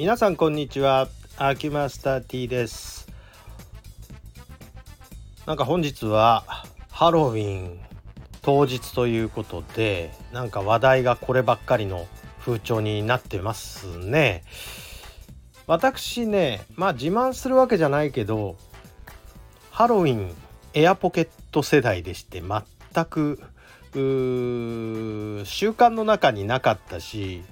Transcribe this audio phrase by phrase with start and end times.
[0.00, 1.08] 皆さんこんにちは。
[1.36, 3.06] アキマスター T です。
[5.44, 6.42] なんか本日は
[6.90, 7.78] ハロウィン
[8.40, 12.06] 当日ということでなんか話題がこればっかりの
[12.38, 14.42] 風潮になってますね。
[15.66, 18.56] 私ねまあ自慢するわけじゃないけど
[19.70, 20.34] ハロウィン
[20.72, 23.38] エアポケット世代でして全く
[23.92, 24.00] 習
[25.72, 27.42] 慣の中になかったし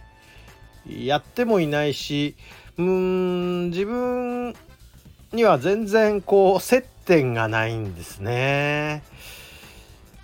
[0.88, 2.34] やってもいないし
[2.76, 4.54] うーん自分
[5.32, 9.02] には全然こう接点がないんですね。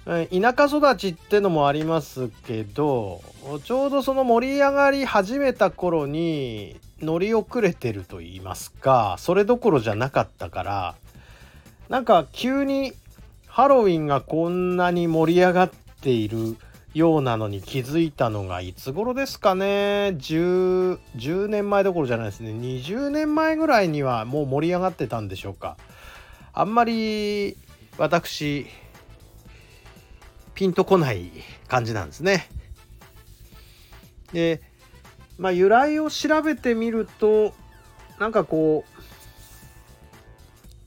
[0.04, 3.22] 田舎育ちってのもありますけど
[3.64, 10.94] ちょうどその盛り上がり始めた頃に乗り遅れてると言いますかそれどころじゃなかったから
[11.88, 12.92] なんか急に
[13.46, 15.70] ハロウィンがこんなに盛り上がっ
[16.02, 16.58] ている
[16.94, 20.14] ようなのに気づいたのがいつ頃ですかね。
[20.16, 22.52] 10, 10年前どころじゃないですね。
[22.52, 25.76] 20年前ぐらいにはもう盛り上がってたんでしょうか。
[26.52, 27.56] あんまり
[27.98, 28.66] 私
[30.54, 31.32] ピンとこない
[31.66, 32.48] 感じなんですね。
[34.32, 34.62] で
[35.36, 37.54] まあ由来を調べてみると
[38.20, 38.94] なんかこう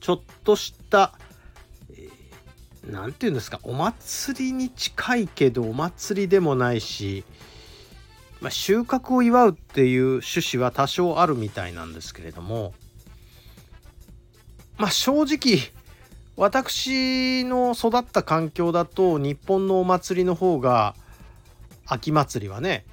[0.00, 1.12] ちょっとした
[2.88, 7.24] 何て言うんですかお祭りに近いけどお祭りでもないし、
[8.40, 12.72] まあ、収穫を祝うっていう趣旨は多少あるみたいなんですけれども
[14.78, 15.58] まあ正直
[16.36, 20.94] 私の育った環境だと日本のお祭りの方が
[21.86, 22.86] 秋祭りはね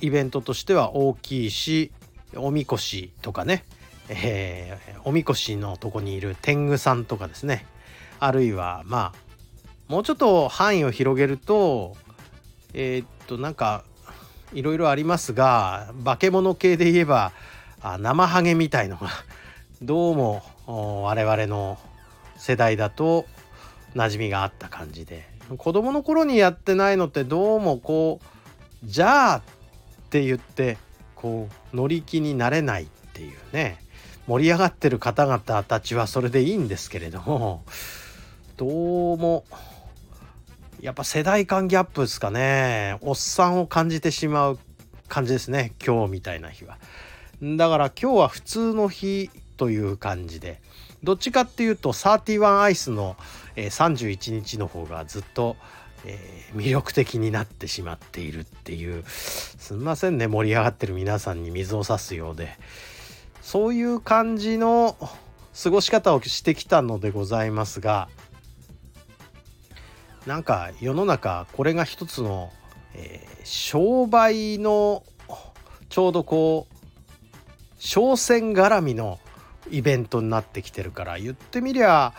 [0.00, 1.92] イベントとしては大きいし
[2.36, 3.64] おみこしとかね、
[4.08, 7.66] えー、おみこしのとこにいる天狗さんとかですね
[8.24, 11.96] あるいはまあもうちょっと範囲を広げると
[12.72, 13.82] えー、っとなんか
[14.52, 17.32] いろいろありますが化け物系で言えば
[17.80, 19.08] あ生ハゲみたいのが
[19.82, 21.80] どうも我々の
[22.36, 23.26] 世代だと
[23.96, 25.30] 馴染みがあった感じで。
[25.58, 29.42] 子供の頃にやってないのってどうもこうじゃあっ
[30.08, 30.78] て言って
[31.14, 33.82] こう乗り気になれないっていうね。
[34.28, 37.64] 盛り上がってる方々たちはそれでいいんですけれども。
[38.64, 39.44] どうも。
[40.80, 42.96] やっぱ世代間ギャップですかね。
[43.00, 44.58] おっさんを感じてしまう
[45.08, 45.72] 感じですね。
[45.84, 46.78] 今日みたいな日は。
[47.42, 50.62] だから今日は普通の日という感じで。
[51.02, 53.16] どっちかっていうと31アイスの、
[53.56, 55.56] えー、31日の方がずっと、
[56.04, 59.02] えー、魅力的になってしまっているっていう。
[59.08, 60.28] すみませんね。
[60.28, 62.56] 盛り上がってる皆さんに水を差すようで。
[63.40, 64.96] そういう感じの
[65.60, 68.08] 過ごし方をしてきたのでございますが
[70.26, 72.52] なんか世の中これが一つの、
[72.94, 75.02] えー、商売の
[75.88, 76.74] ちょうどこう
[77.78, 79.18] 商戦絡みの
[79.70, 82.12] イベントになってきてるから言ってみりゃ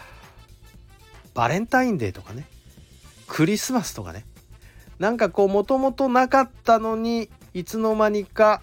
[1.34, 2.46] バレンタインデーとかね
[3.28, 4.26] クリスマスとかね
[5.00, 8.62] なんかこうもともとなかったのにいつの間にか、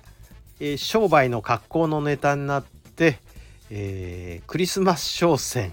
[0.60, 3.18] えー、商売の格好のネタになって、
[3.70, 5.72] えー、クリスマス商戦、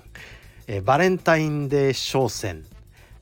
[0.68, 2.66] えー、バレンタインデー商戦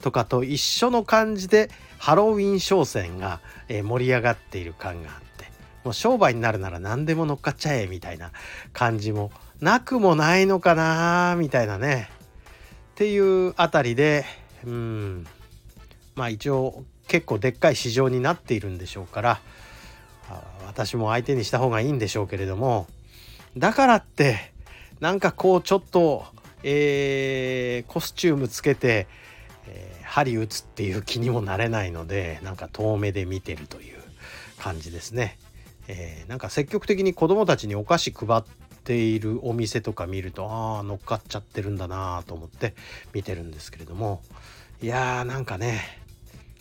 [0.02, 3.40] とかと一緒の感じでハロウィン商戦が、
[3.70, 5.52] 盛り上がっている感があって
[5.84, 8.32] もう商売になるなら何でも乗っかっちゃえみたいな
[8.74, 12.10] 感じもなくもないのかなみたいなね。
[12.94, 14.26] っていうあたりで
[14.66, 15.28] うん。
[16.16, 19.42] まあ一応結構でっかい市場になっているんでしょうから
[20.66, 22.88] 私も相手にした方がいいんでしょうけれども
[23.58, 24.54] だからって
[25.00, 26.26] なんかこうちょっと、
[26.64, 29.08] えー、コスチュームつけて、
[30.16, 34.02] 針打つっていう気にもなれないのでなんか遠目で見てるという
[34.58, 35.38] 感じですね。
[35.90, 38.44] えー、なんか積極的に子どもたちにお菓子配っ
[38.86, 42.76] ているお店とか見るとああ乗っかっちゃってるんだなと思って
[43.14, 44.22] 見てるんですけれども
[44.82, 45.82] いやーなんかね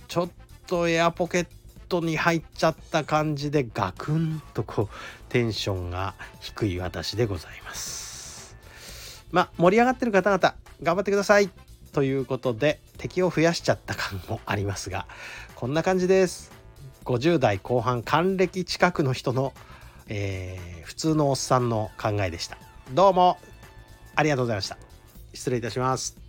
[0.08, 0.30] ちょっ
[0.66, 1.46] とエアポケッ
[1.88, 4.88] トに入っちゃった感じでガクンとこう
[5.28, 8.56] テンションが低い私でございます。
[9.30, 11.50] まあ盛り上がってる方々頑張ってください
[11.92, 15.06] ということで敵を増やしちゃった感もありますが
[15.54, 16.52] こんな感じです。
[17.04, 19.52] 50代後半還暦近くの人の、
[20.08, 22.56] えー、普通のおっさんの考えでした。
[22.92, 23.38] どうも
[24.16, 24.78] ありがとうございました。
[25.34, 26.23] 失礼いたします。